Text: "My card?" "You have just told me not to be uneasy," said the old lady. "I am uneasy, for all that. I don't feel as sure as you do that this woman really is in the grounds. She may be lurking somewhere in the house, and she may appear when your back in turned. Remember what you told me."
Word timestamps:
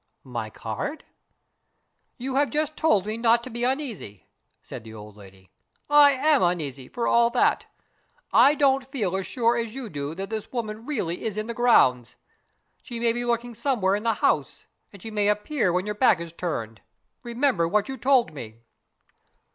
"My 0.23 0.49
card?" 0.49 1.05
"You 2.17 2.33
have 2.33 2.49
just 2.49 2.75
told 2.75 3.05
me 3.05 3.17
not 3.17 3.43
to 3.43 3.51
be 3.51 3.63
uneasy," 3.63 4.25
said 4.63 4.83
the 4.83 4.95
old 4.95 5.15
lady. 5.15 5.51
"I 5.91 6.13
am 6.13 6.41
uneasy, 6.41 6.87
for 6.87 7.05
all 7.05 7.29
that. 7.29 7.67
I 8.33 8.55
don't 8.55 8.89
feel 8.91 9.15
as 9.15 9.27
sure 9.27 9.55
as 9.57 9.75
you 9.75 9.89
do 9.91 10.15
that 10.15 10.31
this 10.31 10.51
woman 10.51 10.87
really 10.87 11.23
is 11.23 11.37
in 11.37 11.45
the 11.45 11.53
grounds. 11.53 12.15
She 12.81 12.99
may 12.99 13.13
be 13.13 13.23
lurking 13.23 13.53
somewhere 13.53 13.95
in 13.95 14.01
the 14.01 14.15
house, 14.15 14.65
and 14.91 15.03
she 15.03 15.11
may 15.11 15.27
appear 15.27 15.71
when 15.71 15.85
your 15.85 15.93
back 15.93 16.19
in 16.19 16.27
turned. 16.31 16.81
Remember 17.21 17.67
what 17.67 17.87
you 17.87 17.95
told 17.95 18.33
me." 18.33 18.55